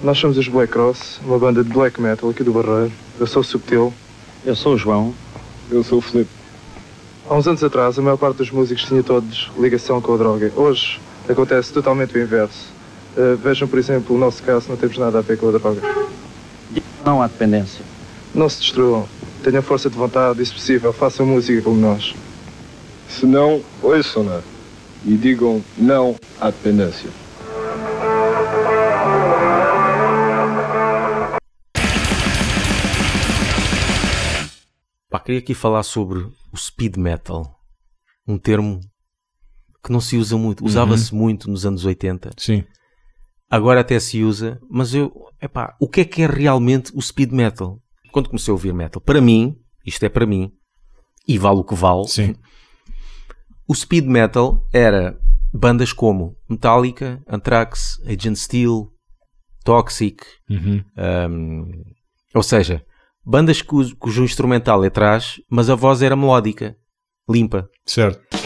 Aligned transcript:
Nós 0.00 0.16
somos 0.16 0.38
os 0.38 0.46
Black 0.46 0.72
Cross, 0.72 1.18
uma 1.24 1.40
banda 1.40 1.64
de 1.64 1.70
black 1.70 2.00
metal 2.00 2.30
aqui 2.30 2.44
do 2.44 2.52
Barreiro. 2.52 2.92
Eu 3.18 3.26
sou 3.26 3.42
o 3.42 3.44
Subtil. 3.44 3.92
Eu 4.46 4.54
sou 4.54 4.74
o 4.74 4.78
João. 4.78 5.12
Eu 5.68 5.82
sou 5.82 5.98
o 5.98 6.00
Felipe. 6.00 6.30
Há 7.28 7.34
uns 7.34 7.48
anos 7.48 7.64
atrás, 7.64 7.98
a 7.98 8.02
maior 8.02 8.16
parte 8.16 8.36
dos 8.36 8.52
músicos 8.52 8.84
tinha 8.84 9.02
todos 9.02 9.50
ligação 9.58 10.00
com 10.00 10.14
a 10.14 10.16
droga. 10.16 10.52
Hoje, 10.54 11.00
acontece 11.28 11.72
totalmente 11.72 12.16
o 12.16 12.22
inverso. 12.22 12.68
Uh, 13.16 13.36
vejam, 13.38 13.66
por 13.66 13.76
exemplo, 13.76 14.14
o 14.14 14.18
nosso 14.18 14.40
caso, 14.40 14.68
não 14.68 14.76
temos 14.76 14.96
nada 14.98 15.18
a 15.18 15.20
ver 15.20 15.36
com 15.36 15.48
a 15.48 15.58
droga. 15.58 15.82
Não 17.04 17.20
há 17.20 17.26
dependência. 17.26 17.84
Não 18.32 18.48
se 18.48 18.60
destruam. 18.60 19.04
Tenham 19.42 19.62
força 19.62 19.90
de 19.90 19.96
vontade 19.96 20.40
e, 20.40 20.46
se 20.46 20.52
possível, 20.52 20.92
façam 20.92 21.26
música 21.26 21.60
como 21.60 21.80
nós. 21.80 22.14
Se 23.08 23.26
não, 23.26 23.62
ouçam-na 23.82 24.42
e 25.04 25.16
digam 25.16 25.60
não 25.76 26.14
à 26.40 26.50
dependência. 26.50 27.10
Queria 35.28 35.40
aqui 35.40 35.52
falar 35.52 35.82
sobre 35.82 36.20
o 36.50 36.56
speed 36.56 36.96
metal. 36.96 37.54
Um 38.26 38.38
termo 38.38 38.80
que 39.84 39.92
não 39.92 40.00
se 40.00 40.16
usa 40.16 40.38
muito. 40.38 40.64
Usava-se 40.64 41.14
muito 41.14 41.50
nos 41.50 41.66
anos 41.66 41.84
80. 41.84 42.30
Sim. 42.38 42.64
Agora 43.50 43.80
até 43.80 44.00
se 44.00 44.22
usa. 44.22 44.58
Mas 44.70 44.94
eu... 44.94 45.12
Epá, 45.38 45.76
o 45.78 45.86
que 45.86 46.00
é 46.00 46.04
que 46.06 46.22
é 46.22 46.26
realmente 46.26 46.90
o 46.94 47.02
speed 47.02 47.30
metal? 47.32 47.78
Quando 48.10 48.30
comecei 48.30 48.50
a 48.50 48.54
ouvir 48.54 48.72
metal, 48.72 49.02
para 49.02 49.20
mim, 49.20 49.54
isto 49.84 50.02
é 50.02 50.08
para 50.08 50.24
mim, 50.24 50.50
e 51.26 51.36
vale 51.36 51.58
o 51.58 51.64
que 51.64 51.74
vale, 51.74 52.08
Sim. 52.08 52.34
o 53.68 53.74
speed 53.74 54.06
metal 54.06 54.66
era 54.72 55.14
bandas 55.52 55.92
como 55.92 56.34
Metallica, 56.48 57.22
Anthrax, 57.28 58.00
Agent 58.06 58.36
Steel, 58.36 58.90
Toxic, 59.62 60.24
Uhum. 60.48 60.82
um, 61.30 61.84
ou 62.34 62.42
seja, 62.42 62.82
bandas 63.28 63.60
cujo, 63.60 63.94
cujo 63.98 64.24
instrumental 64.24 64.82
é 64.82 64.86
atrás, 64.86 65.38
mas 65.50 65.68
a 65.68 65.74
voz 65.74 66.00
era 66.00 66.16
melódica, 66.16 66.78
limpa. 67.28 67.68
Certo. 67.84 68.38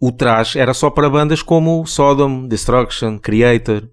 O 0.00 0.12
trás 0.12 0.54
era 0.54 0.72
só 0.74 0.90
para 0.90 1.08
bandas 1.08 1.42
como 1.42 1.84
Sodom, 1.86 2.46
Destruction, 2.46 3.18
Creator. 3.18 3.90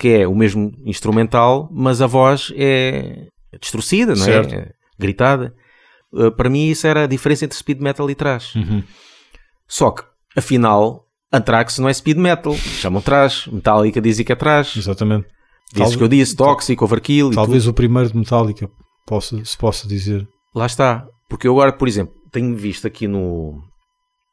Porque 0.00 0.08
é 0.08 0.26
o 0.26 0.34
mesmo 0.34 0.72
instrumental, 0.86 1.68
mas 1.70 2.00
a 2.00 2.06
voz 2.06 2.50
é 2.56 3.26
distorcida, 3.60 4.14
não 4.14 4.22
é? 4.22 4.24
Certo. 4.24 4.54
É 4.54 4.70
gritada. 4.98 5.54
Uh, 6.10 6.32
para 6.32 6.48
mim 6.48 6.68
isso 6.68 6.86
era 6.86 7.04
a 7.04 7.06
diferença 7.06 7.44
entre 7.44 7.58
speed 7.58 7.82
metal 7.82 8.08
e 8.08 8.14
trash. 8.14 8.54
Uhum. 8.54 8.82
Só 9.68 9.90
que, 9.90 10.02
afinal, 10.34 11.04
Anthrax 11.30 11.78
não 11.78 11.86
é 11.86 11.92
speed 11.92 12.16
metal. 12.16 12.54
Chamam 12.54 13.02
trash. 13.02 13.46
Metallica 13.48 14.00
dizem 14.00 14.24
que 14.24 14.32
é 14.32 14.34
trash. 14.34 14.78
Exatamente. 14.78 15.26
Dizes 15.74 15.96
que 15.96 16.02
eu 16.02 16.08
disse 16.08 16.34
Toxic, 16.34 16.82
Overkill 16.82 17.32
e 17.32 17.34
Talvez 17.34 17.66
o 17.66 17.74
primeiro 17.74 18.08
de 18.08 18.16
Metallica 18.16 18.70
possa, 19.06 19.44
se 19.44 19.58
possa 19.58 19.86
dizer. 19.86 20.26
Lá 20.54 20.64
está. 20.64 21.06
Porque 21.28 21.46
eu 21.46 21.52
agora, 21.52 21.74
por 21.74 21.86
exemplo, 21.86 22.14
tenho 22.32 22.56
visto 22.56 22.86
aqui 22.86 23.06
no, 23.06 23.62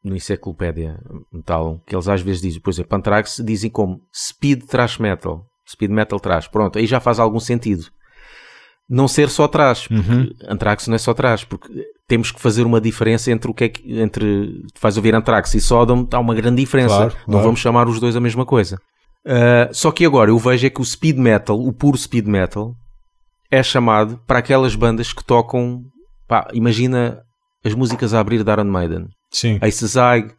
no 0.01 0.15
Enciclopédia 0.15 0.97
Metal 1.29 1.81
que 1.85 1.93
eles 1.93 2.07
às 2.07 2.21
vezes 2.21 2.41
dizem, 2.41 2.61
por 2.61 2.69
exemplo, 2.69 2.97
Anthrax 2.97 3.41
dizem 3.45 3.69
como 3.69 3.99
speed 4.15 4.63
trash 4.63 4.97
metal. 4.97 5.45
Speed 5.69 5.91
metal 5.91 6.19
trash. 6.19 6.47
Pronto, 6.47 6.77
aí 6.79 6.85
já 6.87 6.99
faz 6.99 7.19
algum 7.19 7.39
sentido. 7.39 7.85
Não 8.89 9.07
ser 9.07 9.29
só 9.29 9.47
trash, 9.49 9.87
porque 9.87 10.11
Uhum. 10.11 10.29
Anthrax 10.47 10.87
não 10.87 10.95
é 10.95 10.97
só 10.97 11.13
trash, 11.13 11.43
porque 11.43 11.67
temos 12.07 12.31
que 12.31 12.39
fazer 12.39 12.65
uma 12.65 12.79
diferença 12.79 13.29
entre 13.31 13.51
o 13.51 13.53
que 13.53 13.63
é 13.65 13.69
que 13.69 13.99
entre 13.99 14.63
tu 14.73 14.79
vais 14.81 14.95
ouvir 14.95 15.13
Anthrax 15.13 15.53
e 15.55 15.59
Sodom, 15.59 16.07
há 16.13 16.19
uma 16.19 16.33
grande 16.33 16.61
diferença. 16.61 16.95
Claro, 16.95 17.13
Não 17.19 17.25
claro. 17.33 17.43
vamos 17.45 17.59
chamar 17.59 17.87
os 17.89 17.99
dois 17.99 18.15
a 18.15 18.21
mesma 18.21 18.45
coisa. 18.45 18.77
Uh, 19.25 19.73
só 19.73 19.91
que 19.91 20.05
agora 20.05 20.31
eu 20.31 20.37
vejo 20.39 20.65
é 20.65 20.69
que 20.69 20.79
o 20.79 20.85
speed 20.85 21.17
metal, 21.17 21.59
o 21.59 21.73
puro 21.73 21.97
speed 21.97 22.25
metal, 22.27 22.73
é 23.51 23.61
chamado 23.61 24.21
para 24.25 24.39
aquelas 24.39 24.73
bandas 24.73 25.11
que 25.11 25.21
tocam. 25.23 25.81
Imagina 26.53 27.21
as 27.65 27.73
músicas 27.73 28.13
a 28.13 28.21
abrir 28.21 28.41
de 28.43 28.51
Iron 28.51 28.63
Maiden, 28.65 29.07
Sim. 29.31 29.59
Aces 29.61 29.95
High, 29.95 30.29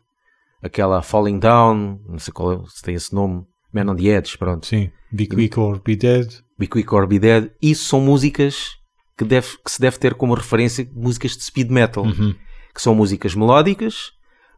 aquela 0.62 1.02
Falling 1.02 1.38
Down, 1.38 2.00
não 2.08 2.18
sei 2.18 2.32
qual 2.32 2.52
é, 2.52 2.58
se 2.68 2.82
tem 2.82 2.94
esse 2.94 3.14
nome, 3.14 3.42
Man 3.72 3.88
on 3.90 3.96
the 3.96 4.06
Edge, 4.08 4.36
pronto. 4.38 4.66
Sim. 4.66 4.90
Be 5.12 5.26
Quick 5.26 5.58
or 5.58 5.80
Be 5.82 5.96
Dead. 5.96 6.28
Be 6.58 6.66
Quick 6.66 6.92
or 6.94 7.06
Be 7.06 7.18
Dead. 7.18 7.50
Isso 7.62 7.84
são 7.84 8.00
músicas 8.00 8.76
que, 9.16 9.24
deve, 9.24 9.48
que 9.64 9.70
se 9.70 9.80
deve 9.80 9.98
ter 9.98 10.14
como 10.14 10.34
referência 10.34 10.88
músicas 10.94 11.36
de 11.36 11.42
speed 11.44 11.70
metal, 11.70 12.04
Uhum. 12.04 12.34
que 12.74 12.82
são 12.82 12.94
músicas 12.94 13.34
melódicas, 13.34 14.12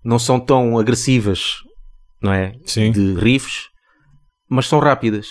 não 0.04 0.19
são 0.19 0.38
tão 0.41 0.78
agressivas, 0.78 1.56
não 2.22 2.32
é? 2.32 2.53
Sim. 2.65 2.91
De 2.93 3.15
riffs, 3.15 3.69
mas 4.49 4.66
são 4.66 4.78
rápidas. 4.78 5.28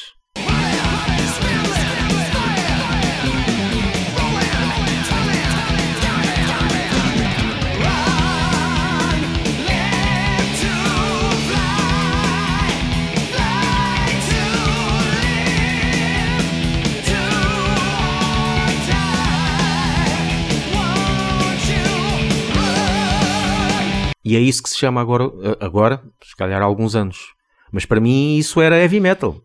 E 24.29 24.35
é 24.35 24.39
isso 24.39 24.61
que 24.61 24.69
se 24.69 24.77
chama 24.77 25.01
agora, 25.01 25.23
agora, 25.59 26.03
se 26.21 26.35
calhar 26.35 26.61
há 26.61 26.65
alguns 26.65 26.95
anos. 26.95 27.33
Mas 27.71 27.83
para 27.83 27.99
mim 27.99 28.37
isso 28.37 28.61
era 28.61 28.77
heavy 28.77 28.99
metal. 28.99 29.41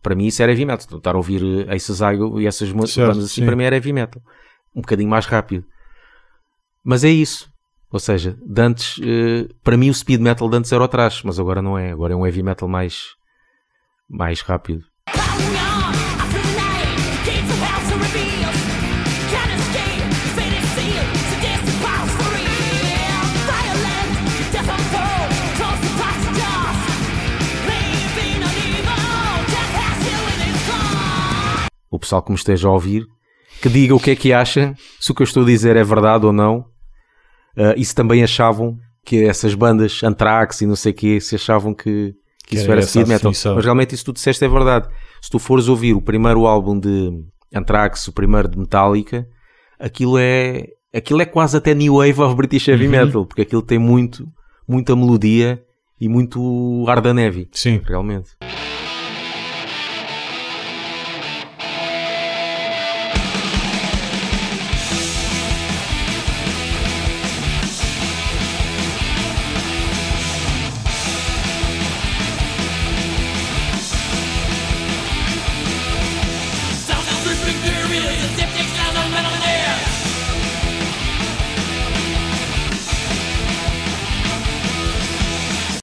Para 0.00 0.14
mim 0.14 0.26
isso 0.26 0.40
era 0.40 0.52
heavy 0.52 0.64
metal. 0.64 0.96
Estar 0.96 1.16
a 1.16 1.18
ouvir 1.18 1.68
Aces 1.68 1.98
High 1.98 2.18
e 2.38 2.46
essas 2.46 2.70
bandas 2.70 2.96
assim, 2.96 3.26
sim. 3.26 3.44
para 3.44 3.56
mim 3.56 3.64
era 3.64 3.74
heavy 3.74 3.92
metal. 3.92 4.22
Um 4.76 4.80
bocadinho 4.80 5.10
mais 5.10 5.26
rápido. 5.26 5.64
Mas 6.84 7.02
é 7.02 7.08
isso. 7.08 7.50
Ou 7.90 7.98
seja, 7.98 8.38
de 8.46 8.62
antes, 8.62 9.00
eh, 9.02 9.52
para 9.64 9.76
mim 9.76 9.90
o 9.90 9.94
speed 9.94 10.20
metal 10.20 10.48
de 10.48 10.56
antes 10.56 10.70
era 10.70 10.84
o 10.84 10.86
trash, 10.86 11.24
mas 11.24 11.40
agora 11.40 11.60
não 11.60 11.76
é. 11.76 11.90
Agora 11.90 12.12
é 12.12 12.16
um 12.16 12.24
heavy 12.24 12.44
metal 12.44 12.68
mais, 12.68 13.16
mais 14.08 14.40
rápido. 14.40 14.84
Pessoal 32.08 32.22
que 32.22 32.30
me 32.30 32.36
esteja 32.36 32.68
a 32.68 32.72
ouvir, 32.72 33.06
que 33.60 33.68
diga 33.68 33.94
o 33.94 34.00
que 34.00 34.10
é 34.12 34.16
que 34.16 34.32
acha, 34.32 34.74
se 34.98 35.10
o 35.12 35.14
que 35.14 35.22
eu 35.22 35.24
estou 35.24 35.42
a 35.42 35.46
dizer 35.46 35.76
é 35.76 35.84
verdade 35.84 36.24
ou 36.26 36.32
não. 36.32 36.64
Ah, 37.56 37.74
e 37.76 37.84
se 37.84 37.94
também 37.94 38.22
achavam 38.22 38.76
que 39.04 39.24
essas 39.24 39.54
bandas 39.54 40.02
Anthrax 40.02 40.60
e 40.62 40.66
não 40.66 40.76
sei 40.76 40.92
o 40.92 40.94
quê, 40.94 41.20
se 41.20 41.34
achavam 41.34 41.74
que, 41.74 42.14
que 42.44 42.48
Que 42.50 42.56
isso 42.56 42.70
era 42.70 42.82
speed 42.82 43.06
metal. 43.08 43.30
definição. 43.30 43.54
Mas 43.56 43.64
realmente 43.64 43.94
isso 43.94 44.04
que 44.04 44.10
tu 44.10 44.14
disseste 44.14 44.44
é 44.44 44.48
verdade. 44.48 44.88
Se 45.20 45.28
tu 45.30 45.38
fores 45.38 45.68
ouvir 45.68 45.94
o 45.94 46.00
primeiro 46.00 46.46
álbum 46.46 46.78
de 46.78 47.10
Anthrax, 47.54 48.06
o 48.08 48.12
primeiro 48.12 48.48
de 48.48 48.58
Metallica, 48.58 49.26
aquilo 49.78 50.16
é, 50.18 50.64
aquilo 50.94 51.20
é 51.20 51.24
quase 51.26 51.56
até 51.56 51.74
New 51.74 51.96
Wave 51.96 52.20
of 52.22 52.34
British 52.36 52.68
Heavy 52.68 52.84
Uhum. 52.84 52.90
Metal, 52.90 53.26
porque 53.26 53.42
aquilo 53.42 53.62
tem 53.62 53.78
muito, 53.78 54.26
muita 54.68 54.94
melodia 54.96 55.60
e 56.00 56.08
muito 56.08 56.84
ar 56.88 57.00
da 57.00 57.12
neve, 57.12 57.48
Sim. 57.52 57.80
realmente. 57.84 58.30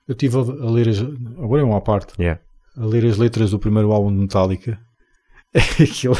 Eu 0.07 0.13
estive 0.13 0.37
a, 0.37 0.39
a 0.41 0.69
ler, 0.71 0.89
as, 0.89 0.99
agora 0.99 1.61
é 1.61 1.65
uma 1.65 1.81
parte, 1.81 2.13
Yeah. 2.19 2.39
a 2.77 2.85
ler 2.85 3.05
as 3.05 3.17
letras 3.17 3.51
do 3.51 3.59
primeiro 3.59 3.91
álbum 3.91 4.11
de 4.11 4.19
Metallica, 4.19 4.79
aquilo, 5.79 6.17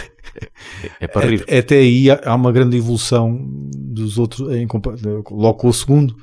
É 1.00 1.08
para 1.08 1.28
rir. 1.28 1.46
a- 1.50 1.60
até 1.60 1.76
aí 1.78 2.10
há 2.10 2.20
há 2.26 2.36
uma 2.36 2.52
grande 2.52 2.78
evolução 2.78 3.38
dos 3.76 4.18
outros, 4.18 4.50
em 4.56 4.68
logo 5.32 5.54
com 5.56 5.68
o 5.68 5.74
segundo, 5.74 6.16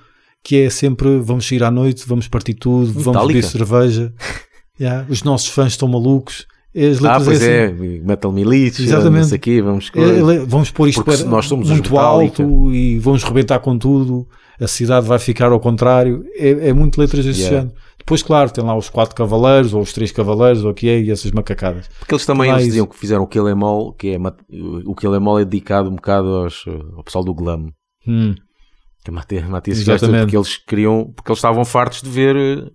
que 0.43 0.57
é 0.63 0.71
sempre 0.71 1.19
vamos 1.21 1.47
sair 1.47 1.63
à 1.63 1.71
noite, 1.71 2.05
vamos 2.07 2.27
partir 2.29 2.55
tudo, 2.55 2.87
vamos 2.93 3.07
Metallica? 3.07 3.35
beber 3.35 3.45
cerveja. 3.45 4.13
Yeah, 4.81 5.07
os 5.09 5.23
nossos 5.23 5.49
fãs 5.49 5.73
estão 5.75 5.87
malucos. 5.87 6.47
As 6.75 7.05
Ah, 7.05 7.21
pois 7.23 7.41
assim, 7.43 7.47
é, 7.51 7.71
Metal 7.71 8.33
Militia, 8.33 8.83
Exatamente. 8.83 9.39
quê, 9.39 9.61
vamos... 9.61 9.91
É, 9.95 10.01
ele- 10.01 10.47
vamos 10.47 10.71
pôr 10.71 10.89
isto 10.89 11.05
para- 11.05 11.19
nós 11.25 11.45
somos 11.47 11.67
os 11.69 11.73
muito 11.73 11.97
alto 11.99 12.73
e 12.73 12.99
vamos 12.99 13.23
rebentar 13.23 13.61
com 13.61 13.79
tudo. 13.79 14.27
A 14.63 14.69
cidade 14.69 15.07
vai 15.07 15.19
ficar 15.19 15.51
ao 15.51 15.59
contrário. 15.61 16.25
É, 16.37 16.69
é 16.69 16.73
muito 16.73 16.99
letras 17.01 17.25
desse 17.25 17.41
Yeah. 17.41 17.61
género. 17.63 17.77
Depois, 17.99 18.23
claro, 18.23 18.51
tem 18.51 18.65
lá 18.65 18.77
os 18.77 18.89
quatro 18.89 19.15
cavaleiros 19.15 19.73
ou 19.75 19.81
os 19.81 19.93
três 19.93 20.11
cavaleiros 20.11 20.65
ou 20.65 20.73
o 20.73 20.75
que 20.75 20.89
é 20.89 21.01
e 21.01 21.11
essas 21.11 21.31
macacadas. 21.31 21.89
Porque 22.01 22.15
eles 22.15 22.27
também 22.27 22.51
eles 22.51 22.65
diziam 22.65 22.87
que 22.87 22.97
fizeram 22.99 23.23
o 23.23 23.27
Kill 23.27 23.49
Em 23.49 23.63
All, 23.63 23.93
que 23.93 24.09
é 24.15 24.19
o 24.85 24.95
Kill 24.95 25.15
Em 25.15 25.27
All 25.27 25.39
é 25.39 25.45
dedicado 25.45 25.89
um 25.89 25.95
bocado 25.95 26.29
aos, 26.29 26.65
ao 26.97 27.05
pessoal 27.05 27.25
do 27.25 27.33
glam. 27.35 27.73
Hum, 28.07 28.35
Que 29.05 29.11
é 29.11 29.73
Exatamente. 29.73 29.87
gajos, 29.87 30.21
porque 30.25 30.37
eles 30.37 30.57
queriam, 30.57 31.13
porque 31.15 31.31
eles 31.31 31.39
estavam 31.39 31.65
fartos 31.65 32.03
de 32.03 32.09
ver 32.11 32.37
eh, 32.37 32.71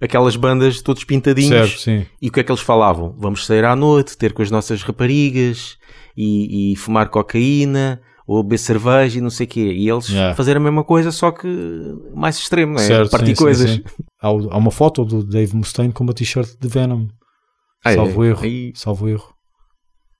aquelas 0.00 0.36
bandas 0.36 0.82
todos 0.82 1.04
pintadinhos. 1.04 1.82
certo. 1.82 2.06
E 2.20 2.28
o 2.28 2.32
que 2.32 2.40
é 2.40 2.42
que 2.42 2.52
eles 2.52 2.62
falavam? 2.62 3.14
Vamos 3.18 3.46
sair 3.46 3.64
à 3.64 3.74
noite, 3.74 4.16
ter 4.16 4.32
com 4.34 4.42
as 4.42 4.50
nossas 4.50 4.82
raparigas 4.82 5.76
e, 6.16 6.72
e 6.72 6.76
fumar 6.76 7.08
cocaína 7.08 8.00
ou 8.26 8.42
beber 8.42 8.58
cerveja 8.58 9.18
e 9.18 9.20
não 9.20 9.30
sei 9.30 9.46
o 9.46 9.48
quê. 9.48 9.72
E 9.72 9.88
eles 9.88 10.08
Yeah. 10.08 10.34
fazer 10.34 10.56
a 10.56 10.60
mesma 10.60 10.82
coisa, 10.84 11.12
só 11.12 11.30
que 11.30 11.46
mais 12.14 12.36
extremo, 12.38 12.72
não 12.74 12.80
é? 12.80 12.86
certo 12.86 13.10
Partir 13.10 13.28
sim, 13.28 13.34
sim, 13.36 13.42
coisas. 13.42 13.70
sim. 13.70 13.82
Há, 14.20 14.30
o- 14.32 14.50
há 14.50 14.56
uma 14.56 14.70
foto 14.70 15.04
do 15.04 15.22
Dave 15.24 15.54
Mustaine 15.54 15.92
com 15.92 16.02
uma 16.04 16.12
t-shirt 16.14 16.58
de 16.60 16.68
Venom. 16.68 17.06
Ah, 17.84 17.92
é? 17.92 17.94
salvo 17.94 18.24
erro. 18.24 18.42
Aí, 18.44 18.72
Salvo 18.74 19.08
erro. 19.08 19.32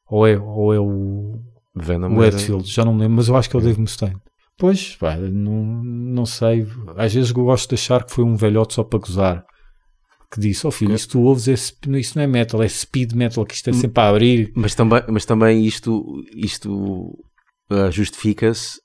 Ou 0.08 0.26
é, 0.26 0.38
ou 0.38 0.73
é 0.73 0.79
o, 0.79 1.41
Venom 1.75 2.14
o 2.17 2.20
Redfield, 2.20 2.64
já 2.70 2.85
não 2.85 2.94
me 2.94 3.00
lembro, 3.00 3.17
mas 3.17 3.29
eu 3.29 3.37
acho 3.37 3.50
que 3.50 3.56
é 3.56 3.58
o 3.58 3.62
Dave 3.62 3.81
Mustaine. 3.81 4.17
Pois, 4.59 4.94
pá, 4.97 5.17
não, 5.17 5.64
não 5.82 6.25
sei. 6.25 6.67
Às 6.97 7.12
vezes 7.12 7.31
eu 7.31 7.44
gosto 7.44 7.69
de 7.69 7.75
achar 7.75 8.05
que 8.05 8.12
foi 8.12 8.25
um 8.25 8.37
velhote 8.37 8.75
só 8.75 8.85
para 8.85 8.99
gozar. 9.00 9.44
Que 10.32 10.41
disse, 10.41 10.67
ó 10.67 10.70
filho, 10.70 10.94
isso 10.94 11.09
tu 11.09 11.20
ouves, 11.23 11.47
é, 11.49 11.52
isso 11.52 12.12
não 12.17 12.23
é 12.23 12.26
metal, 12.26 12.62
é 12.62 12.69
speed 12.69 13.12
metal, 13.12 13.44
que 13.44 13.55
isto 13.55 13.69
é 13.70 13.73
sempre 13.73 14.00
a 14.02 14.09
abrir. 14.09 14.52
Mas 14.56 14.75
também, 14.75 15.02
mas 15.09 15.25
também 15.25 15.64
isto, 15.64 16.05
isto 16.35 17.12
ah, 17.70 17.90
justifica-se 17.90 18.80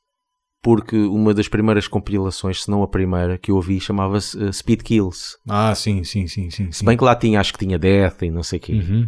porque 0.62 0.96
uma 0.96 1.34
das 1.34 1.48
primeiras 1.48 1.88
compilações, 1.88 2.64
se 2.64 2.70
não 2.70 2.84
a 2.84 2.88
primeira, 2.88 3.38
que 3.38 3.50
eu 3.50 3.56
ouvi 3.56 3.80
chamava-se 3.80 4.42
ah, 4.42 4.54
Speed 4.54 4.82
Kills. 4.84 5.38
Ah, 5.50 5.74
sim, 5.74 6.04
sim, 6.04 6.28
sim, 6.28 6.50
sim. 6.50 6.72
Se 6.72 6.86
bem 6.86 6.96
que 6.96 7.04
lá 7.04 7.16
tinha, 7.16 7.40
acho 7.40 7.54
que 7.54 7.60
tinha 7.60 7.80
Death 7.80 8.22
e 8.22 8.30
não 8.30 8.44
sei 8.44 8.60
o 8.60 8.62
quê. 8.62 8.74
Uhum. 8.74 9.08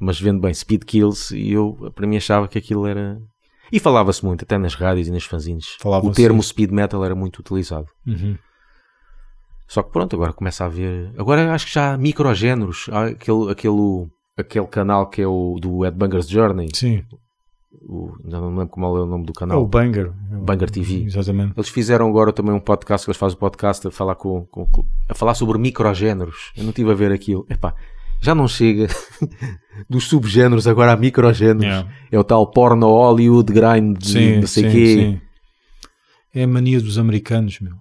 Mas 0.00 0.20
vendo 0.20 0.40
bem 0.40 0.52
Speed 0.52 0.84
Kills, 0.84 1.36
e 1.36 1.52
eu 1.52 1.92
para 1.94 2.06
mim 2.06 2.16
achava 2.16 2.48
que 2.48 2.58
aquilo 2.58 2.86
era. 2.86 3.18
E 3.70 3.78
falava-se 3.78 4.24
muito, 4.24 4.44
até 4.44 4.56
nas 4.56 4.74
rádios 4.74 5.08
e 5.08 5.10
nas 5.10 5.24
fanzines. 5.24 5.76
O 5.84 6.10
termo 6.10 6.42
sim. 6.42 6.48
speed 6.48 6.70
metal 6.70 7.04
era 7.04 7.14
muito 7.14 7.40
utilizado. 7.40 7.86
Uhum. 8.06 8.36
Só 9.68 9.82
que 9.82 9.92
pronto, 9.92 10.16
agora 10.16 10.32
começa 10.32 10.64
a 10.64 10.66
haver. 10.66 11.12
Agora 11.18 11.52
acho 11.52 11.66
que 11.66 11.74
já 11.74 11.92
há 11.92 11.98
microgéneros. 11.98 12.88
Há 12.90 13.06
aquele, 13.06 13.50
aquele, 13.50 14.08
aquele 14.36 14.66
canal 14.66 15.10
que 15.10 15.20
é 15.20 15.26
o 15.26 15.58
do 15.60 15.84
Ed 15.84 15.94
Banger's 15.94 16.28
Journey. 16.28 16.68
Sim, 16.72 17.04
O, 17.70 18.12
já 18.26 18.40
não 18.40 18.50
me 18.50 18.58
lembro 18.58 18.70
como 18.70 18.86
é 18.86 18.88
o 19.02 19.06
nome 19.06 19.24
do 19.26 19.32
é 19.32 19.38
canal. 19.38 19.62
o 19.62 19.66
Banger. 19.66 20.10
Banger 20.44 20.70
TV. 20.70 21.04
Exatamente. 21.04 21.52
Eles 21.56 21.68
fizeram 21.68 22.08
agora 22.08 22.32
também 22.32 22.52
um 22.54 22.60
podcast, 22.60 23.04
que 23.04 23.10
eles 23.10 23.18
fazem 23.18 23.36
um 23.36 23.40
podcast 23.40 23.86
a 23.86 23.90
falar, 23.90 24.14
com, 24.14 24.46
com- 24.46 24.86
a 25.08 25.14
falar 25.14 25.34
sobre 25.34 25.58
microgéneros. 25.58 26.52
Eu 26.56 26.62
não 26.64 26.70
estive 26.70 26.90
a 26.90 26.94
ver 26.94 27.12
aquilo. 27.12 27.46
Epá, 27.50 27.74
já 28.22 28.34
não 28.34 28.48
chega 28.48 28.86
dos 29.88 30.04
subgéneros 30.08 30.66
agora 30.66 30.92
a 30.92 30.96
microgéneros. 30.96 31.62
Yeah. 31.64 31.88
É 32.10 32.18
o 32.18 32.24
tal 32.24 32.50
porno 32.50 32.86
Hollywood 32.88 33.52
grind, 33.52 34.02
Sim, 34.02 34.36
não 34.40 34.46
sei 34.46 34.64
sim, 34.64 34.70
quê. 34.70 34.94
sim. 34.94 35.20
É 36.34 36.44
a 36.44 36.48
mania 36.48 36.80
dos 36.80 36.98
americanos, 36.98 37.60
meu. 37.60 37.74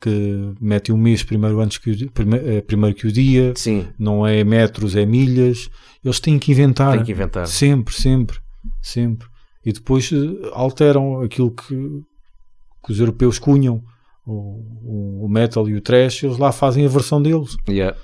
Que 0.00 0.54
metem 0.60 0.94
um 0.94 0.98
mês 0.98 1.22
primeiro, 1.22 1.60
antes 1.60 1.78
que 1.78 1.90
o, 1.90 2.10
prime- 2.10 2.38
eh, 2.42 2.60
primeiro 2.62 2.94
que 2.96 3.06
o 3.06 3.12
dia, 3.12 3.52
Sim, 3.56 3.86
não 3.98 4.26
é 4.26 4.42
metros, 4.44 4.96
é 4.96 5.04
milhas. 5.06 5.70
Eles 6.04 6.18
têm 6.20 6.38
que 6.38 6.50
inventar. 6.52 6.92
tem 6.96 7.04
que 7.04 7.12
inventar. 7.12 7.46
Sempre, 7.46 7.94
sempre, 7.94 8.38
sempre. 8.82 9.26
E 9.64 9.72
depois 9.72 10.10
eh, 10.12 10.50
alteram 10.52 11.20
aquilo 11.22 11.50
que, 11.50 11.74
que 12.84 12.92
os 12.92 12.98
europeus 13.00 13.38
cunham, 13.38 13.82
o, 14.26 15.24
o 15.24 15.28
metal 15.28 15.68
e 15.68 15.74
o 15.74 15.80
trash, 15.80 16.22
eles 16.24 16.38
lá 16.38 16.50
fazem 16.52 16.84
a 16.84 16.88
versão 16.88 17.20
deles. 17.20 17.56
Yeah. 17.68 17.96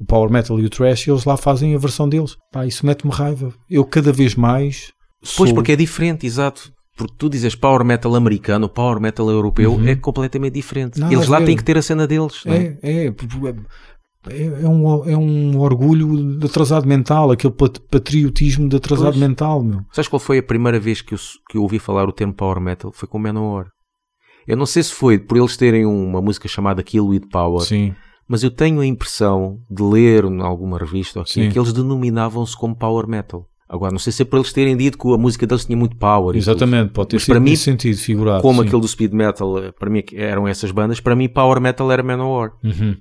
O 0.00 0.04
power 0.04 0.30
metal 0.30 0.58
e 0.60 0.64
o 0.64 0.70
trash, 0.70 1.08
eles 1.08 1.24
lá 1.24 1.36
fazem 1.36 1.74
a 1.74 1.78
versão 1.78 2.08
deles. 2.08 2.36
Pá, 2.52 2.64
isso 2.66 2.86
mete-me 2.86 3.12
raiva. 3.12 3.52
Eu 3.68 3.84
cada 3.84 4.12
vez 4.12 4.34
mais. 4.34 4.92
Pois, 5.36 5.48
sou- 5.50 5.54
porque 5.54 5.72
é 5.72 5.76
diferente, 5.76 6.26
exato. 6.26 6.72
Porque 6.96 7.14
tu 7.16 7.28
dizes 7.28 7.54
power 7.54 7.84
metal 7.84 8.14
americano, 8.16 8.68
power 8.68 9.00
metal 9.00 9.28
europeu, 9.30 9.72
Uhum. 9.74 9.86
é 9.86 9.94
completamente 9.96 10.54
diferente. 10.54 10.98
Nada 10.98 11.14
Eles 11.14 11.28
a 11.28 11.30
lá 11.32 11.38
ver. 11.38 11.46
têm 11.46 11.56
que 11.56 11.62
ter 11.64 11.78
a 11.78 11.82
cena 11.82 12.06
deles. 12.08 12.42
é? 12.46 12.76
É, 12.82 13.06
é, 13.06 13.14
é, 14.28 14.44
é 14.64 14.68
um, 14.68 15.04
é 15.08 15.16
um 15.16 15.58
orgulho 15.58 16.38
de 16.38 16.46
atrasado 16.46 16.86
mental, 16.86 17.30
aquele 17.30 17.52
pat- 17.52 17.80
patriotismo 17.90 18.68
de 18.68 18.76
atrasado 18.76 19.10
Pois. 19.12 19.16
mental, 19.20 19.62
meu. 19.62 19.80
Sabes 19.92 20.08
qual 20.08 20.20
foi 20.20 20.38
a 20.38 20.42
primeira 20.42 20.78
vez 20.80 21.00
que 21.00 21.14
eu, 21.14 21.18
que 21.50 21.56
eu 21.58 21.62
ouvi 21.62 21.78
falar 21.78 22.08
o 22.08 22.12
termo 22.12 22.34
power 22.34 22.60
metal? 22.60 22.90
Foi 22.92 23.08
com 23.08 23.18
Manowar. 23.18 23.66
Eu 24.46 24.56
não 24.56 24.66
sei 24.66 24.82
se 24.82 24.92
foi 24.92 25.18
por 25.18 25.36
eles 25.36 25.56
terem 25.56 25.84
uma 25.86 26.20
música 26.22 26.48
chamada 26.48 26.82
Kill 26.82 27.06
With 27.06 27.28
Power, 27.30 27.60
Sim, 27.60 27.94
mas 28.26 28.42
eu 28.42 28.50
tenho 28.50 28.80
a 28.80 28.86
impressão 28.86 29.58
de 29.70 29.82
ler 29.82 30.24
em 30.24 30.40
alguma 30.42 30.78
revista 30.78 31.20
aqui, 31.20 31.32
Sim. 31.32 31.50
que 31.50 31.58
eles 31.58 31.72
denominavam-se 31.72 32.56
como 32.56 32.74
power 32.76 33.06
metal. 33.06 33.46
Agora, 33.70 33.92
não 33.92 33.98
sei 33.98 34.10
se 34.14 34.22
é 34.22 34.24
por 34.24 34.38
eles 34.38 34.50
terem 34.50 34.74
dito 34.74 34.96
que 34.96 35.12
a 35.12 35.18
música 35.18 35.46
deles 35.46 35.66
tinha 35.66 35.76
muito 35.76 35.94
power. 35.98 36.34
exatamente, 36.34 36.90
pode 36.90 37.10
ter 37.10 37.16
Mas 37.16 37.22
sido 37.24 37.34
para 37.34 37.40
mim, 37.40 37.50
nesse 37.50 37.64
sentido 37.64 37.98
figurado. 37.98 38.40
Como 38.40 38.62
sim. 38.62 38.66
aquele 38.66 38.80
do 38.80 38.88
speed 38.88 39.12
metal, 39.12 39.58
eh, 39.62 39.72
para 39.72 39.90
mim 39.90 40.02
eram 40.14 40.48
essas 40.48 40.70
bandas, 40.70 41.00
para 41.00 41.14
mim 41.14 41.28
power 41.28 41.60
metal 41.60 41.92
era 41.92 42.02
Manowar. 42.02 42.52
Uhum. 42.64 42.96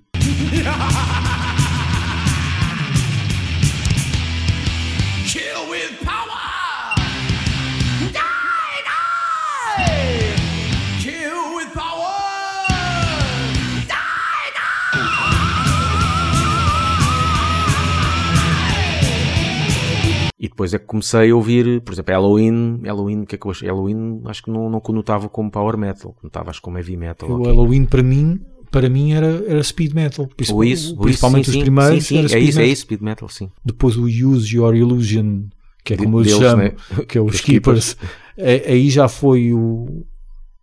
E 20.40 20.48
depois 20.48 20.72
é 20.74 20.78
que 20.78 20.86
comecei 20.86 21.32
a 21.32 21.36
ouvir, 21.36 21.82
por 21.82 21.94
exemplo, 21.94 22.14
Halloween, 22.14 22.80
Halloween, 22.84 23.26
que 23.26 23.34
é 23.36 23.38
que 23.40 23.48
eu 23.48 23.52
achei? 23.52 23.68
Halloween 23.68 24.22
acho 24.26 24.44
que 24.44 24.52
não, 24.52 24.70
não 24.70 24.80
conotava 24.80 25.28
como 25.28 25.50
power 25.50 25.76
metal, 25.78 26.14
conotava 26.22 26.52
acho 26.52 26.62
como 26.62 26.78
heavy 26.78 26.96
metal. 26.96 27.30
O. 27.32 27.44
Halloween 27.44 27.86
para 27.86 28.04
mim, 28.04 28.40
para 28.70 28.88
mim 28.88 29.14
era, 29.14 29.44
era 29.48 29.64
speed 29.64 29.94
metal. 29.94 30.28
Principal- 30.28 30.58
Ou 30.58 30.64
isso, 30.64 30.96
principalmente 30.98 31.44
isso, 31.46 31.52
sim, 31.54 31.58
os 31.58 31.64
primeiros. 31.64 32.04
Sim, 32.04 32.08
sim, 32.08 32.18
era 32.18 32.26
é 32.26 32.30
speed 32.30 32.50
isso, 32.50 32.58
é 32.60 32.62
metal. 32.62 32.74
isso, 32.74 32.82
speed 32.84 33.02
metal, 33.02 33.30
sim. 33.30 33.50
Depois 33.66 33.98
o 33.98 34.04
Use 34.04 34.56
Your 34.56 34.76
Illusion, 34.76 35.46
que 35.84 35.94
é 35.94 35.98
De- 35.98 36.04
como 36.04 36.18
eu 36.20 36.22
lhe 36.22 36.30
deles, 36.30 36.40
chamo, 36.44 36.62
né? 36.64 36.74
que 37.08 37.18
é 37.18 37.22
os 37.22 37.34
Os 37.36 37.42
Keepers. 37.42 37.98
É- 38.38 38.72
aí 38.74 38.90
já 38.92 39.08
foi 39.08 39.54
o 39.54 40.06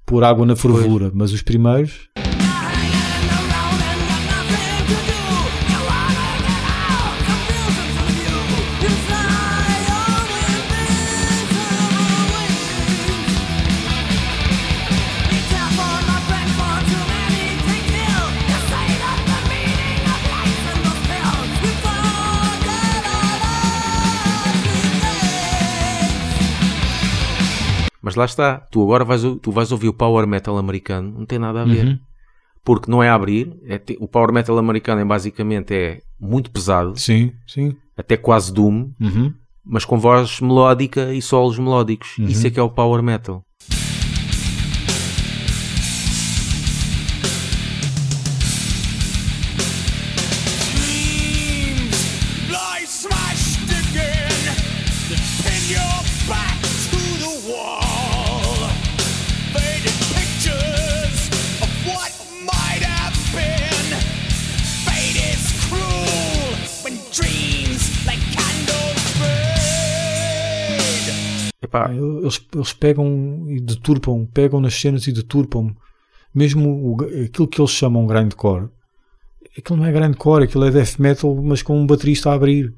por 0.07 0.23
água 0.23 0.47
na 0.47 0.54
fervura, 0.54 1.11
mas 1.12 1.33
os 1.33 1.43
primeiros 1.43 2.09
Mas 28.14 28.16
lá 28.16 28.25
está, 28.26 28.59
tu 28.71 28.80
agora 28.80 29.04
vais, 29.04 29.23
tu 29.42 29.50
vais 29.50 29.73
ouvir 29.73 29.88
o 29.88 29.92
power 29.92 30.25
metal 30.25 30.56
americano, 30.56 31.12
não 31.18 31.26
tem 31.26 31.37
nada 31.37 31.62
a 31.62 31.64
ver. 31.64 31.85
Uhum. 31.85 31.99
Porque 32.64 32.88
não 32.88 33.02
é 33.02 33.09
a 33.09 33.14
abrir, 33.14 33.52
é 33.66 33.76
te- 33.76 33.97
o 34.00 34.06
power 34.06 34.33
metal 34.33 34.56
americano 34.56 35.00
é 35.00 35.04
basicamente 35.04 35.75
é 35.75 36.00
muito 36.21 36.49
pesado, 36.52 36.97
Sim, 36.97 37.33
sim. 37.44 37.75
até 37.97 38.16
quase 38.16 38.52
doom, 38.54 38.90
Uhum. 39.00 39.35
mas 39.64 39.85
com 39.85 39.99
voz 39.99 40.40
melódica 40.40 41.12
e 41.12 41.21
solos 41.21 41.59
melódicos. 41.59 42.16
Uhum. 42.16 42.26
Isso 42.26 42.47
é 42.47 42.50
que 42.50 42.61
é 42.61 42.62
o 42.62 42.71
power 42.71 43.02
metal. 43.02 43.42
Lie 52.50 52.85
smashed 52.87 53.71
again. 53.71 54.30
Pin 55.44 55.62
your 55.71 56.02
back 56.28 56.63
Epá, 71.78 71.93
Eles, 71.93 72.47
eles 72.54 72.73
pegam 72.73 73.45
e 73.49 73.61
deturpam, 73.61 74.26
pegam 74.33 74.61
nas 74.61 74.75
cenas 74.75 75.07
e 75.07 75.12
deturpam. 75.12 75.75
Mesmo 76.35 76.69
o, 76.69 76.97
aquilo 77.25 77.47
que 77.49 77.61
eles 77.61 77.71
chamam 77.71 78.07
grindcore, 78.07 78.69
aquilo 79.57 79.78
não 79.78 79.87
é 79.87 79.93
grindcore, 79.93 80.45
aquilo 80.45 80.64
é 80.64 80.71
death 80.71 80.99
metal, 80.99 81.35
mas 81.43 81.62
com 81.62 81.78
um 81.81 81.87
baterista 81.87 82.31
a 82.31 82.35
abrir. 82.35 82.73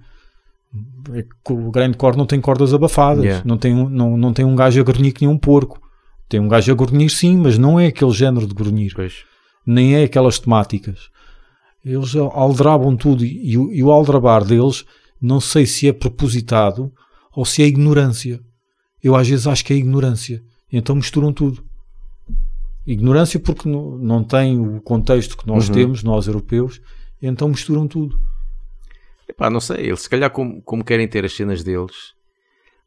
É 1.15 1.25
o 1.51 1.71
grindcore 1.71 2.17
não 2.17 2.27
tem 2.27 2.41
cordas 2.41 2.75
abafadas, 2.75 3.25
Yeah. 3.25 3.43
não, 3.47 3.57
tem, 3.57 3.73
um- 3.75 3.89
não, 3.89 4.17
não 4.17 4.33
tem 4.33 4.45
um 4.45 4.55
gajo 4.57 4.81
a 4.81 4.85
grunhir 4.85 5.13
que 5.15 5.25
nem 5.25 5.35
um 5.35 5.39
porco. 5.39 5.81
Tem 6.29 6.41
um 6.41 6.49
gajo 6.49 6.73
a 6.73 6.75
grunhir 6.75 7.09
sim, 7.11 7.37
mas 7.37 7.57
não 7.57 7.79
é 7.79 7.87
aquele 7.87 8.11
género 8.11 8.47
de 8.47 8.55
grunhir 8.55 8.93
pois, 8.95 9.15
nem 9.65 9.95
é 9.95 10.03
aquelas 10.05 10.39
temáticas. 10.39 11.09
Eles 11.85 12.15
aldrabam 12.17 12.97
tudo 12.97 13.25
e, 13.25 13.53
e 13.53 13.57
o- 13.57 13.73
e 13.73 13.83
o 13.83 13.91
aldrabar 13.93 14.45
deles 14.45 14.85
não 15.23 15.41
sei 15.41 15.65
se 15.67 15.89
é 15.89 15.93
propositado 15.93 16.93
ou 17.35 17.45
se 17.45 17.63
é 17.63 17.67
ignorância. 17.67 18.41
Eu 19.03 19.15
às 19.15 19.29
vezes 19.29 19.47
acho 19.47 19.65
que 19.65 19.73
é 19.73 19.77
ignorância. 19.77 20.43
Então 20.73 20.97
misturam 20.97 21.33
tudo. 21.33 21.65
Ignorância 22.87 23.39
porque 23.41 23.69
não, 23.69 23.99
não 23.99 24.23
tem 24.25 24.59
o 24.59 24.81
contexto 24.81 25.37
que 25.37 25.47
nós 25.47 25.69
Uhum. 25.69 25.75
temos, 25.75 26.03
nós 26.03 26.27
europeus, 26.27 26.81
então 27.21 27.49
misturam 27.49 27.87
tudo. 27.89 28.19
epá, 29.29 29.51
não 29.51 29.59
sei, 29.61 29.87
eles 29.89 30.03
se 30.03 30.09
calhar 30.11 30.31
como, 30.31 30.63
como 30.63 30.85
querem 30.85 31.09
ter 31.09 31.25
as 31.25 31.33
cenas 31.35 31.65
deles, 31.65 32.15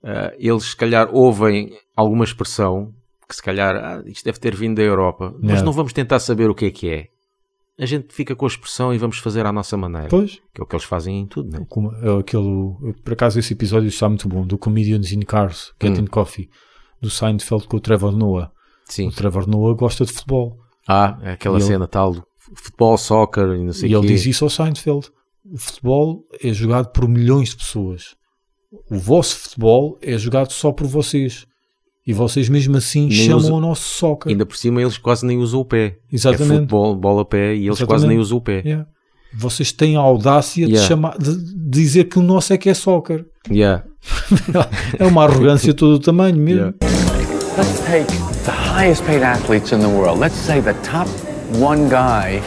ah, 0.01 0.33
eles 0.39 0.63
se 0.65 0.75
calhar 0.75 1.13
ouvem 1.13 1.77
alguma 1.95 2.23
expressão 2.23 2.93
que 3.27 3.35
se 3.35 3.43
calhar 3.43 3.75
ah, 3.75 4.03
isto 4.05 4.23
deve 4.23 4.39
ter 4.39 4.55
vindo 4.55 4.77
da 4.77 4.81
Europa, 4.83 5.31
mas 5.35 5.43
Yeah. 5.43 5.63
não 5.65 5.73
vamos 5.73 5.91
tentar 5.91 6.19
saber 6.19 6.49
o 6.49 6.55
que 6.55 6.65
é 6.65 6.71
que 6.71 6.89
é. 6.89 7.07
A 7.79 7.85
gente 7.85 8.13
fica 8.13 8.35
com 8.35 8.45
a 8.45 8.47
expressão 8.47 8.93
e 8.93 8.97
vamos 8.97 9.19
fazer 9.19 9.45
à 9.45 9.53
nossa 9.53 9.77
maneira. 9.77 10.07
Pois, 10.09 10.39
Que 10.53 10.59
é 10.61 10.63
o 10.63 10.67
que 10.67 10.75
eles 10.75 10.85
fazem 10.85 11.21
em 11.21 11.25
tudo, 11.25 11.49
né? 11.49 11.65
como 11.69 11.93
é 11.95 12.19
aquele, 12.19 12.73
por 13.03 13.13
acaso 13.13 13.39
esse 13.39 13.53
episódio 13.53 13.87
está 13.87 14.09
muito 14.09 14.27
bom, 14.27 14.45
do 14.45 14.57
Comedians 14.57 15.11
in 15.13 15.21
Cars, 15.21 15.71
Getting 15.81 16.01
Hum. 16.01 16.07
Coffee, 16.07 16.49
do 17.01 17.09
Seinfeld 17.09 17.67
com 17.67 17.77
o 17.77 17.79
Trevor 17.79 18.11
Noah. 18.11 18.51
Sim. 18.85 19.07
O 19.07 19.11
Trevor 19.11 19.47
Noah 19.47 19.73
gosta 19.77 20.03
de 20.03 20.11
futebol. 20.11 20.57
Ah, 20.87 21.17
é 21.21 21.31
aquela 21.31 21.57
E 21.57 21.61
ele- 21.61 21.67
cena 21.67 21.87
tal 21.87 22.11
do 22.13 22.23
futebol, 22.55 22.97
soccer 22.97 23.45
e 23.55 23.63
não 23.63 23.71
sei 23.73 23.89
E 23.91 23.95
o 23.95 23.99
ele 23.99 24.07
quê. 24.07 24.13
diz 24.15 24.25
isso 24.25 24.43
ao 24.43 24.49
Seinfeld. 24.49 25.09
O 25.49 25.57
futebol 25.57 26.25
é 26.43 26.51
jogado 26.51 26.91
por 26.91 27.07
milhões 27.07 27.49
de 27.51 27.57
pessoas. 27.57 28.15
O 28.91 28.97
vosso 28.97 29.35
futebol 29.37 29.97
é 30.01 30.17
jogado 30.17 30.51
só 30.51 30.71
por 30.71 30.85
vocês. 30.85 31.45
E 32.09 32.13
vocês 32.13 32.49
mesmo 32.49 32.75
assim 32.75 33.01
Nem 33.01 33.11
chamam 33.11 33.37
usa- 33.37 33.53
o 33.53 33.59
nosso 33.59 33.83
soccer. 33.83 34.31
Ainda 34.31 34.43
por 34.43 34.57
cima 34.57 34.81
eles 34.81 34.97
quase 34.97 35.23
nem 35.25 35.37
usam 35.37 35.59
o 35.59 35.65
pé. 35.65 35.85
É 36.11 36.15
Exatamente. 36.15 36.53
futebol, 36.61 36.95
bola 36.95 37.21
a 37.21 37.25
pé 37.25 37.53
e 37.53 37.67
eles 37.67 37.77
Exatamente. 37.77 37.87
quase 37.87 38.07
nem 38.07 38.17
usam 38.17 38.37
o 38.39 38.41
pé. 38.41 38.63
Yeah. 38.65 38.87
Vocês 39.37 39.71
têm 39.71 39.95
a 39.95 39.99
audácia 39.99 40.65
de, 40.65 40.71
Yeah. 40.73 40.87
chamar, 40.87 41.17
de 41.19 41.35
dizer 41.69 42.05
que 42.05 42.17
o 42.17 42.23
nosso 42.23 42.51
é 42.51 42.57
que 42.57 42.67
é 42.67 42.73
soccer. 42.73 43.25
Yeah. 43.51 43.83
É 44.97 45.05
uma 45.05 45.23
arrogância 45.25 45.71
todo 45.71 45.93
o 45.95 45.99
tamanho 45.99 46.35
mesmo. 46.37 46.73
Let's 47.57 47.79
take 47.85 48.07
the 48.45 48.51
highest 48.51 49.03
paid 49.03 49.23
athletes 49.23 49.71
in 49.71 49.79
the 49.79 49.87
world. 49.87 50.19
Let's 50.19 50.35
say 50.35 50.61
the 50.61 50.73
top 50.81 51.07
one 51.61 51.89
guy 51.89 52.41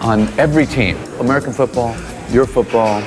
on 0.00 0.28
every 0.38 0.66
team 0.66 0.96
American 1.20 1.52
football, 1.52 1.94
your 2.32 2.46
football, 2.46 3.02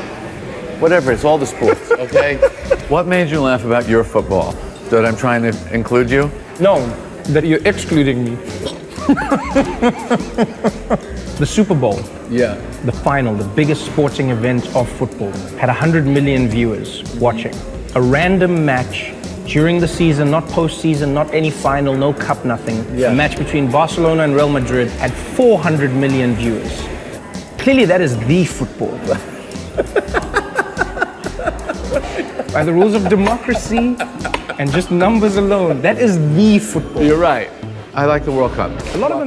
whatever, 0.79 1.11
it's 1.11 1.25
all 1.25 1.39
the 1.39 1.45
sports, 1.47 1.89
okay? 1.91 2.37
what 2.89 3.07
made 3.07 3.31
you 3.31 3.41
laugh 3.41 3.65
about 3.65 3.89
your 3.89 4.03
football? 4.03 4.53
That 4.91 5.05
I'm 5.05 5.15
trying 5.15 5.41
to 5.43 5.53
include 5.73 6.11
you? 6.11 6.29
No, 6.59 6.85
that 7.31 7.45
you're 7.45 7.65
excluding 7.65 8.25
me. 8.25 8.31
the 11.39 11.45
Super 11.47 11.75
Bowl, 11.75 12.01
Yeah. 12.29 12.55
the 12.83 12.91
final, 12.91 13.33
the 13.33 13.47
biggest 13.55 13.85
sporting 13.85 14.31
event 14.31 14.67
of 14.75 14.89
football, 14.99 15.31
had 15.57 15.69
100 15.69 16.05
million 16.05 16.49
viewers 16.49 17.03
watching. 17.15 17.53
A 17.95 18.01
random 18.01 18.65
match 18.65 19.13
during 19.47 19.79
the 19.79 19.87
season, 19.87 20.29
not 20.29 20.43
postseason, 20.47 21.13
not 21.13 21.33
any 21.33 21.51
final, 21.51 21.95
no 21.95 22.11
cup, 22.11 22.43
nothing. 22.43 22.83
Yeah. 22.93 23.11
A 23.11 23.15
match 23.15 23.37
between 23.37 23.71
Barcelona 23.71 24.23
and 24.23 24.35
Real 24.35 24.49
Madrid 24.49 24.89
had 24.99 25.13
400 25.13 25.93
million 25.93 26.35
viewers. 26.35 26.83
Clearly, 27.59 27.85
that 27.85 28.01
is 28.01 28.17
the 28.27 28.43
football. 28.43 28.97
By 32.53 32.65
the 32.65 32.73
rules 32.73 32.93
of 32.93 33.07
democracy 33.07 33.95
and 34.59 34.67
just 34.71 34.91
numbers 34.91 35.37
alone, 35.37 35.81
that 35.81 36.01
is 36.03 36.17
the 36.35 36.59
football. 36.59 37.03
You're 37.03 37.19
right. 37.21 37.49
I 37.93 38.05
like 38.05 38.25
the 38.25 38.31
World 38.31 38.55
Cup. 38.55 38.71
A 38.95 38.97
lot 38.97 39.11
of 39.13 39.25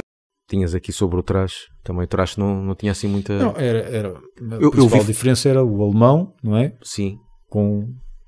Tinhas 0.49 0.75
aqui 0.75 0.91
sobre 0.91 1.19
o 1.19 1.23
traje. 1.23 1.55
Também 1.83 2.03
o 2.03 2.07
traje 2.07 2.37
não, 2.39 2.61
não 2.63 2.75
tinha 2.75 2.91
assim 2.91 3.07
muita. 3.07 3.37
Não, 3.37 3.53
era, 3.57 3.79
era, 3.79 4.09
a 4.09 4.55
eu 4.61 4.69
principal 4.71 5.01
vi- 5.01 5.07
diferença 5.07 5.49
era 5.49 5.63
o 5.63 5.83
alemão, 5.83 6.33
não 6.43 6.55
é? 6.55 6.73
Sim. 6.83 7.17
Com 7.49 7.87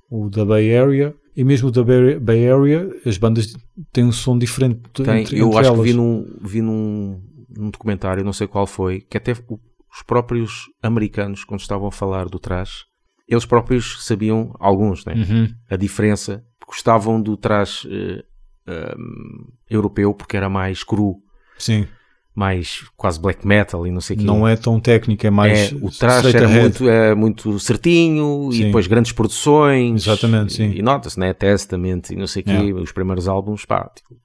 o 0.09 0.29
da 0.29 0.43
Bay 0.43 0.75
Area. 0.75 1.13
E 1.35 1.43
mesmo 1.43 1.69
o 1.69 1.71
da 1.71 1.83
Bay 1.83 2.49
Area, 2.49 2.89
as 3.05 3.17
bandas 3.19 3.53
têm 3.93 4.03
um 4.05 4.11
som 4.11 4.35
diferente 4.37 4.81
Tem, 4.93 5.21
entre, 5.21 5.37
eu 5.39 5.47
entre 5.47 5.59
acho 5.59 5.67
elas. 5.69 5.79
que 5.81 5.85
vi, 5.85 5.93
num, 5.93 6.25
vi 6.41 6.61
num, 6.63 7.21
num 7.55 7.69
documentário, 7.69 8.23
não 8.23 8.33
sei 8.33 8.47
qual 8.47 8.65
foi, 8.65 9.01
que 9.01 9.15
até 9.17 9.33
os 9.33 10.01
próprios 10.07 10.63
americanos, 10.81 11.43
quando 11.43 11.59
estavam 11.61 11.87
a 11.87 11.91
falar 11.91 12.25
do 12.27 12.39
traje, 12.39 12.85
eles 13.27 13.45
próprios 13.45 14.03
sabiam, 14.07 14.51
alguns, 14.59 15.05
né? 15.05 15.13
Uhum. 15.13 15.47
a 15.69 15.75
diferença, 15.75 16.43
gostavam 16.67 17.21
do 17.21 17.37
traje 17.37 17.87
eh, 17.89 18.23
ehm, 18.67 19.47
europeu 19.69 20.13
porque 20.13 20.35
era 20.35 20.49
mais 20.49 20.83
cru, 20.83 21.15
Sim, 21.57 21.87
mais 22.35 22.83
quase 22.95 23.19
black 23.19 23.47
metal 23.47 23.87
e 23.87 23.91
não 23.91 24.01
sei 24.01 24.15
o 24.15 24.19
quê. 24.19 24.25
não 24.25 24.47
é 24.47 24.55
tão 24.55 24.79
técnico, 24.79 25.25
é 25.25 25.29
mais 25.29 25.71
É, 25.71 25.75
o 25.81 25.89
traje 25.89 26.35
era 26.35 26.47
muito, 26.47 26.87
é, 26.87 27.15
muito 27.15 27.59
certinho 27.59 28.51
Sim. 28.51 28.61
e 28.61 28.65
depois 28.65 28.85
grandes 28.85 29.11
produções. 29.11 30.05
Exatamente, 30.05 30.53
sim. 30.53 30.69
E, 30.69 30.79
e 30.79 30.81
nota-se, 30.83 31.19
né? 31.19 31.33
Testament 31.33 32.11
e 32.11 32.15
não 32.15 32.27
sei 32.27 32.43
o 32.43 32.45
quê. 32.45 32.51
Yeah. 32.51 32.81
Os 32.81 32.91
primeiros 32.91 33.27
álbuns, 33.27 33.65
pá, 33.65 33.89
tipo, 33.95 34.15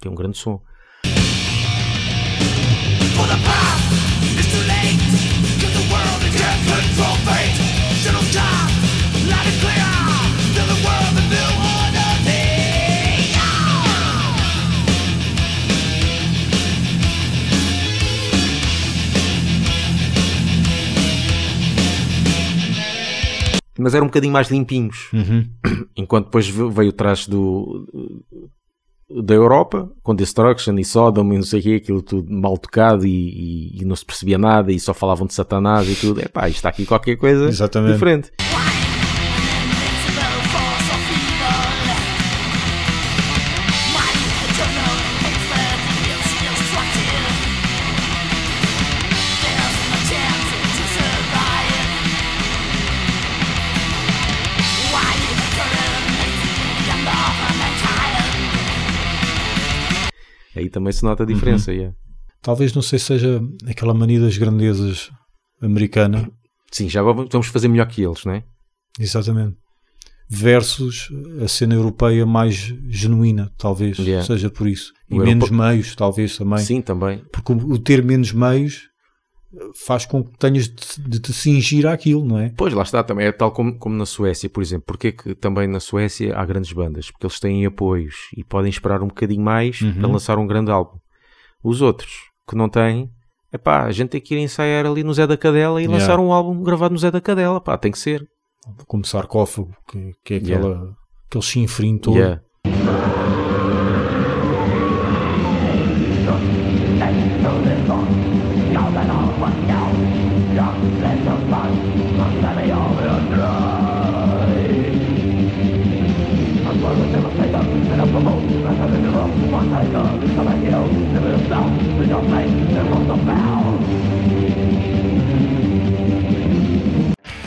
tem 0.00 0.10
um 0.10 0.14
grande 0.14 0.38
som. 0.38 0.62
World 3.18 3.34
a 3.34 3.38
can't 8.32 10.01
Mas 23.82 23.94
eram 23.94 24.04
um 24.04 24.08
bocadinho 24.08 24.32
mais 24.32 24.48
limpinhos. 24.50 25.08
Uhum. 25.12 25.46
Enquanto 25.96 26.26
depois 26.26 26.48
ve- 26.48 26.68
veio 26.70 26.90
o 26.90 26.92
traje 26.92 27.28
do, 27.28 27.86
da 29.24 29.34
Europa, 29.34 29.90
com 30.02 30.14
Destruction 30.14 30.78
e 30.78 30.84
Sodom 30.84 31.32
e 31.32 31.36
não 31.36 31.42
sei 31.42 31.60
o 31.60 31.62
quê, 31.62 31.74
aquilo 31.82 32.02
tudo 32.02 32.32
mal 32.32 32.56
tocado 32.56 33.06
e, 33.06 33.10
e- 33.10 33.82
e 33.82 33.84
não 33.84 33.94
se 33.96 34.04
percebia 34.06 34.38
nada 34.38 34.72
e 34.72 34.78
só 34.80 34.94
falavam 34.94 35.26
de 35.26 35.34
Satanás 35.34 35.88
e 35.88 35.94
tudo. 35.94 36.20
Epá, 36.20 36.48
isto 36.48 36.56
está 36.58 36.68
aqui 36.70 36.86
qualquer 36.86 37.16
coisa 37.16 37.46
Exatamente. 37.48 37.92
diferente. 37.94 38.30
Aí 60.62 60.70
também 60.70 60.92
se 60.92 61.02
nota 61.04 61.22
a 61.22 61.26
diferença. 61.26 61.70
Uhum. 61.70 61.76
yeah. 61.76 61.96
Talvez 62.40 62.72
não 62.74 62.82
sei 62.82 62.98
se 62.98 63.06
seja 63.06 63.40
aquela 63.66 63.94
mania 63.94 64.20
das 64.20 64.36
grandezas 64.36 65.10
americana, 65.60 66.28
Sim, 66.72 66.88
já 66.88 67.02
vamos 67.02 67.46
fazer 67.48 67.68
melhor 67.68 67.86
que 67.86 68.02
eles, 68.02 68.24
não 68.24 68.32
é? 68.32 68.42
exatamente, 68.98 69.56
versus 70.28 71.08
a 71.42 71.48
cena 71.48 71.74
europeia 71.74 72.24
mais 72.26 72.54
genuína, 72.88 73.52
talvez 73.58 73.98
Yeah. 73.98 74.26
seja 74.26 74.48
por 74.50 74.66
isso. 74.66 74.92
E 75.10 75.14
O 75.14 75.18
menos 75.18 75.50
Europa- 75.50 75.68
meios, 75.70 75.94
talvez 75.94 76.36
também. 76.36 76.58
Sim, 76.58 76.80
também. 76.80 77.22
Porque 77.30 77.52
o 77.52 77.56
o 77.72 77.78
ter 77.78 78.02
menos 78.02 78.32
meios 78.32 78.88
faz 79.86 80.06
com 80.06 80.24
que 80.24 80.38
tenhas 80.38 80.66
de, 80.68 81.02
de 81.08 81.20
te 81.20 81.32
cingir 81.32 81.86
àquilo, 81.86 82.24
não 82.24 82.38
é? 82.38 82.52
Pois, 82.56 82.72
lá 82.72 82.82
está, 82.82 83.02
também 83.02 83.26
é 83.26 83.32
tal 83.32 83.50
como, 83.52 83.78
como 83.78 83.94
na 83.94 84.06
Suécia, 84.06 84.48
por 84.48 84.62
exemplo. 84.62 84.84
Porquê 84.86 85.12
que 85.12 85.34
também 85.34 85.66
na 85.66 85.78
Suécia 85.80 86.34
há 86.36 86.44
grandes 86.44 86.72
bandas? 86.72 87.10
Porque 87.10 87.26
eles 87.26 87.38
têm 87.40 87.66
apoios 87.66 88.14
e 88.36 88.42
podem 88.44 88.70
esperar 88.70 89.02
um 89.02 89.08
bocadinho 89.08 89.42
mais 89.42 89.80
Uhum. 89.80 89.94
para 89.94 90.08
lançar 90.08 90.38
um 90.38 90.46
grande 90.46 90.70
álbum. 90.70 90.98
Os 91.62 91.80
outros 91.82 92.10
que 92.48 92.56
não 92.56 92.68
têm, 92.68 93.08
é 93.52 93.58
pá, 93.58 93.84
a 93.84 93.92
gente 93.92 94.08
tem 94.10 94.20
que 94.20 94.34
ir 94.34 94.38
ensaiar 94.38 94.86
ali 94.86 95.04
no 95.04 95.12
Zé 95.12 95.26
da 95.26 95.36
Cadela 95.36 95.80
e 95.80 95.84
Yeah. 95.84 95.98
lançar 96.00 96.18
um 96.20 96.32
álbum 96.32 96.62
gravado 96.62 96.92
no 96.94 96.98
Zé 96.98 97.10
da 97.10 97.20
Cadela, 97.20 97.60
pá, 97.60 97.76
tem 97.76 97.92
que 97.92 97.98
ser. 97.98 98.26
Como 98.86 99.04
sarcófago, 99.04 99.74
que, 99.88 100.12
que 100.24 100.34
é 100.34 100.36
Yeah. 100.38 100.66
aquela, 100.68 100.96
aquele 101.28 101.44
chinfrim 101.44 101.98
todo. 101.98 102.16
Yeah. 102.16 102.40